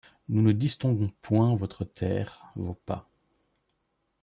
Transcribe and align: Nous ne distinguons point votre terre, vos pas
Nous 0.29 0.41
ne 0.41 0.51
distinguons 0.51 1.11
point 1.21 1.55
votre 1.55 1.83
terre, 1.85 2.47
vos 2.55 2.73
pas 2.73 3.07